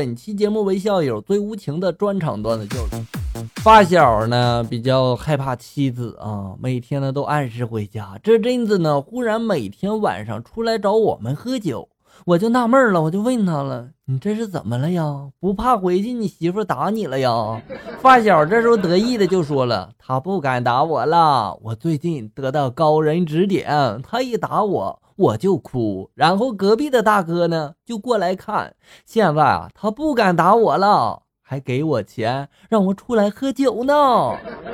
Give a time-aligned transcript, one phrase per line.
[0.00, 3.42] 本期节目为校友最无情的专场段子教育。
[3.56, 8.18] 发小呢比较害怕妻子啊，每天呢都按时回家。
[8.22, 11.86] 这阵子呢，忽然每天晚上出来找我们喝酒，
[12.24, 15.28] 我就纳闷了，我就问他了：“你这是怎么了呀？
[15.38, 17.60] 不怕回去你媳妇打你了呀？”
[18.00, 28.74] 发小这时候得意的就说了：“他不敢打我了，我最近得到高人指点，他一打我。”我就哭，然后隔壁的大哥呢就过来看。
[29.04, 33.92] 现在啊，他不敢打我了，还给我钱让我出来喝酒呢。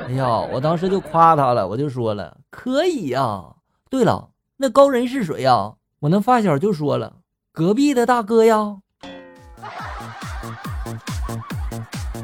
[0.07, 3.43] 哎呀，我当时就夸他了，我就说了可以呀。
[3.89, 5.73] 对了，那高人是谁呀？
[5.99, 7.17] 我那发小就说了，
[7.51, 8.77] 隔壁的大哥呀。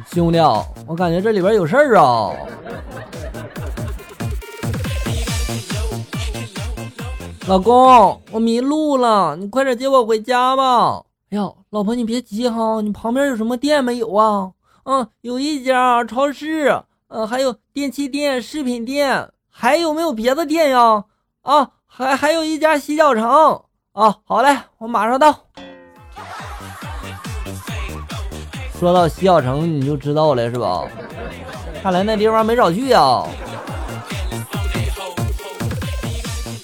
[0.07, 0.39] 兄弟，
[0.87, 2.31] 我感觉这里边有事儿啊。
[7.45, 11.03] 老公，我迷路了，你快点接我回家吧。
[11.29, 14.51] 哎呀，老婆你别急哈，你旁边有什么店没有啊？
[14.85, 21.03] 嗯，有一家超市，呃，还有电器店、饰品店，还有没有别的店呀？
[21.41, 23.61] 啊，还还有一家洗脚城。
[23.91, 25.35] 啊，好嘞，我马上到。
[28.79, 30.85] 说到洗脚城，你就知道了是吧？
[31.81, 33.21] 看来那地方没少去呀。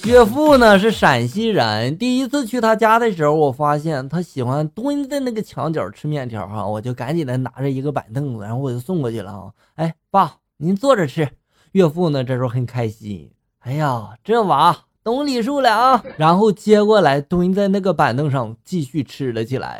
[0.09, 9.51] 岳父呢是陕西人，第一次去他家的时候，我发现他喜欢蹲在那个墙角吃面条哈，我就赶紧的拿着一个板凳子，然后我就送过去了啊。
[9.75, 11.29] 哎，爸，您坐着吃。
[11.73, 13.29] 岳父呢这时候很开心，
[13.59, 19.79] 哎呀，这娃懂礼数了啊，然后接过来蹲在那个板凳上继续吃了起来。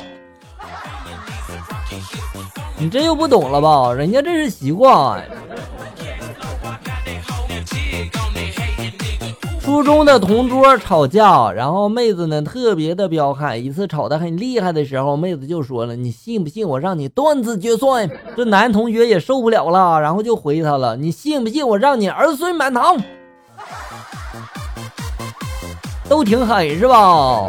[2.78, 3.92] 你这又不懂了吧？
[3.92, 5.28] 人家这是习惯。
[9.70, 13.64] 初中的同桌吵架，然后妹子呢特别的彪悍。
[13.64, 23.00] 一次吵得很厉害的时候，妹子就说了：“你信不信我让你断子绝孙？”这男同学也受不了了，然后就回他了：“你信不信我让你儿孙满堂？”
[26.10, 27.48] 都挺狠是吧？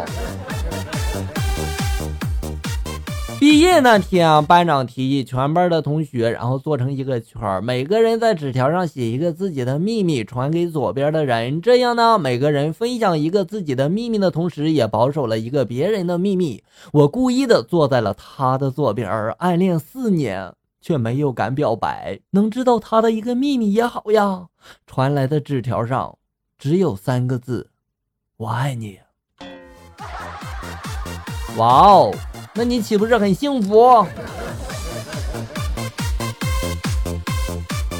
[3.42, 11.60] 毕业那天，班长提议全班的同学，然后做成一个圈每个人在纸条上写一个自己的秘密，传给左边的人。
[11.60, 16.62] 这样呢，每个人分享一个自己的秘密的同时，也保守了一个别人的秘密。
[16.92, 22.20] 我故意的坐在了他的左边，暗恋四年却没有敢表白。
[22.30, 24.46] 能知道他的一个秘密也好呀。
[24.86, 26.16] 传来的纸条上
[26.56, 27.70] 只有三个字：
[28.36, 29.00] 我爱你。
[31.56, 32.14] 哇哦！
[32.54, 34.06] 那你岂不是很幸福？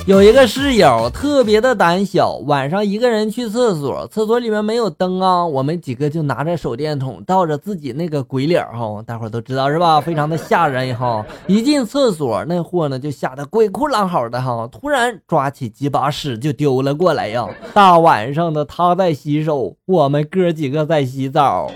[0.05, 10.01] 有一个室友特别的胆小，晚上一个人去厕所，厕所里面没有灯啊，我们几个就拿着手电筒照着自己那个鬼脸哈，大伙都知道是吧？
[10.01, 11.25] 非常的吓人哈！
[11.47, 17.49] 一进厕所，那货呢就吓得鬼哭狼嚎的哈，突然抓起几把屎就丢了过来呀！
[17.73, 21.71] 大晚上的他在洗手，我们哥几个在洗澡，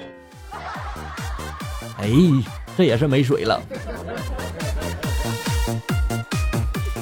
[1.99, 2.07] 哎。
[2.77, 3.61] 这也是没水了。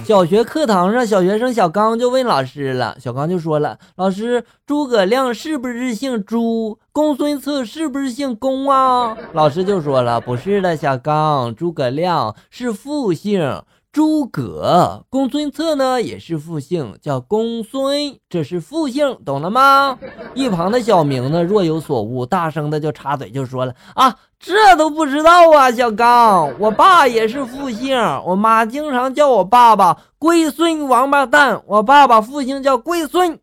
[0.05, 6.79] 小学课堂上，小学生小刚就问老师了，小刚就说了：“老师，诸葛亮是不是姓朱？
[6.93, 13.63] 公孙策是不是姓公啊？”老师就说了：“不是的，小刚，诸葛亮是复姓。”
[13.95, 19.97] 诸葛公孙策呢也是复姓，叫公孙，这是复姓，懂了吗？
[20.35, 27.97] 一旁的小明呢若有所悟，大声的就插嘴就说了：“啊，这都不知道啊，小刚，我爸也是复姓，
[28.27, 33.39] 我妈经常叫我爸爸龟孙王八蛋，我爸爸复姓叫龟孙。”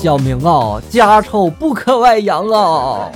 [0.00, 3.12] 小明啊，家丑不可外扬啊。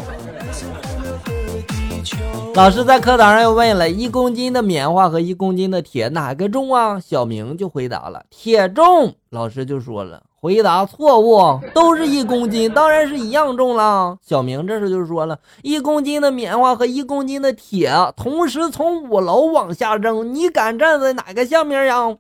[2.54, 7.00] 老师在课堂上又问了一公斤的棉花和一公斤的铁哪个重啊？
[7.00, 9.12] 小明就回答了铁重。
[9.31, 14.16] 老师就说了回答错误，都是一公斤，当然是一样重了。
[14.25, 22.17] 小明这时就说了一公斤的棉花和一公斤的铁同时从五楼往下扔，你敢站在哪个下面呀？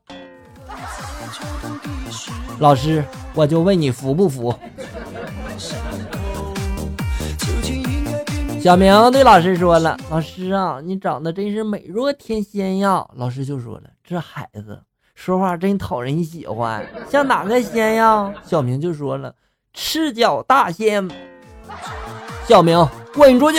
[2.58, 3.04] 老师，
[3.34, 4.52] 我就问你服不服？
[8.64, 14.80] 小明对老师说了：“老师啊，你长得真是美若天仙呀！”老师就说了：“这孩子
[15.14, 19.34] 说话真讨人喜欢，像哪个仙呀？”小明就说了
[19.74, 21.06] ：“赤脚大仙。”
[22.48, 23.58] 小明滚出去！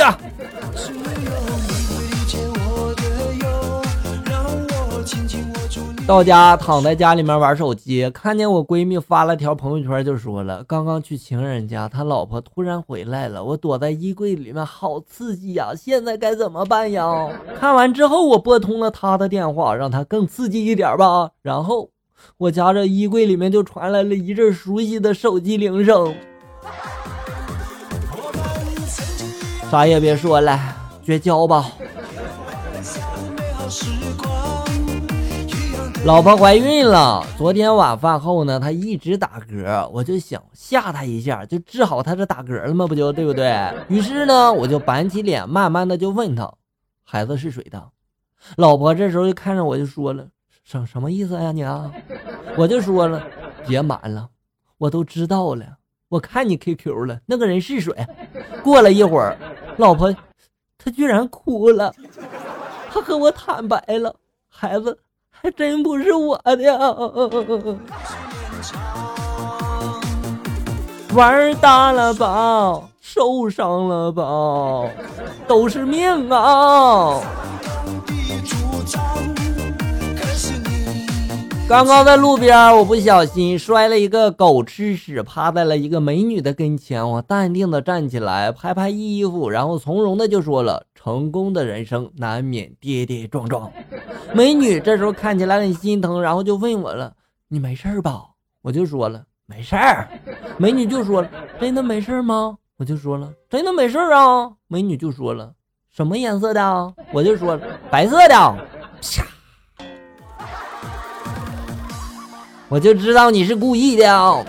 [6.08, 15.72] 到家躺在家里面玩手机，看见我闺蜜发了条朋友圈，就说了：“刚刚去情人家，他老婆突然回来了，我躲在衣柜里面，好刺激呀！
[15.76, 17.28] 现在该怎么办呀？”
[17.60, 21.32] 看完之后，我拨通了他的电话，让他更刺激一点吧。
[21.42, 21.90] 然后
[22.38, 26.14] 我家这衣柜里面就传来了一阵熟悉的手机铃声。
[29.72, 30.60] 啥也别说了，
[31.04, 31.66] 绝交吧。
[36.06, 42.86] 老婆怀孕了，昨天晚饭后呢，她一直打嗝，我就想吓她一下，就治好她这打嗝了吗？
[42.86, 43.52] 不就对不对？
[43.90, 46.54] 于是呢，我就板起脸，慢慢的就问她，
[47.04, 47.90] 孩子是谁的？
[48.56, 50.28] 老婆这时候就看着我就说了，
[50.64, 51.92] 什什么意思呀你啊？
[52.56, 53.26] 我就说了，
[53.68, 54.30] 别瞒了，
[54.78, 55.66] 我都知道了，
[56.10, 57.92] 我看你 QQ 了，那个人是谁？
[58.64, 59.36] 过了一会儿，
[59.78, 60.16] 老婆
[60.78, 61.92] 她居然哭了，
[62.92, 64.16] 她和我坦白了，
[64.48, 65.00] 孩子。
[65.46, 67.78] 还 真不是我的，
[71.14, 74.90] 玩大了吧，受伤了吧，
[75.48, 77.22] 都是命啊！
[81.68, 87.10] 刚刚在路边，我不小心摔了一个狗吃屎，趴在了一个美女的跟前。
[87.10, 93.72] 我淡定的站起来，拍拍衣服，然后从容的就说了：“成功的人生难免跌跌撞撞。”
[94.32, 97.12] 美女这时候看起来很心疼，然后就问我了
[97.50, 98.26] ：“你没事吧？”
[98.62, 100.08] 我就说了：“没事儿。”
[100.60, 101.30] 美女就说了
[101.60, 105.52] ：“真的没事吗？”我就说了：“真的没事啊。”美女就说了
[105.90, 108.36] ：“什么颜色的？”我就说了：“白色的。”
[109.02, 109.35] 啪。
[112.76, 114.46] 我就知道你是故意的。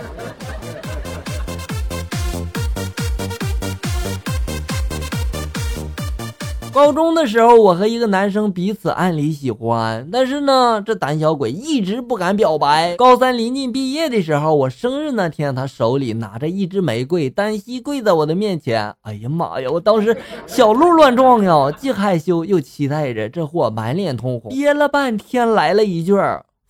[6.73, 12.97] 高中的时候，我和一个男生彼此暗里喜欢，但是呢，这胆小鬼一直不敢表白。
[12.97, 18.93] 高三临近毕业的时候，我生日那天，他手里拿着一支玫瑰，单膝跪在我的面前。
[19.03, 19.71] 哎呀妈呀！
[19.71, 20.17] 我当时
[20.49, 23.29] 小鹿乱撞呀，既害羞又期待着。
[23.29, 26.13] 这货满脸通红，憋了半天，来了一句。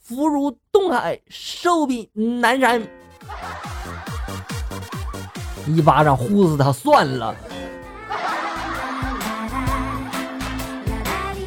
[0.08, 2.81] 福如东海，寿比南山。
[5.67, 7.35] 一巴掌呼死他算了。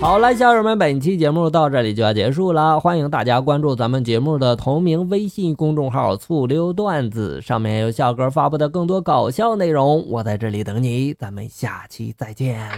[0.01, 2.77] 好了，小友们，本期节目到这里就要结束了。
[2.81, 10.05] 欢迎大家关注咱们节目的同名微信公众号“醋溜段子”，上面有小哥发布的更多搞笑内容。
[10.09, 12.69] 我在这里等你，咱们下期再见。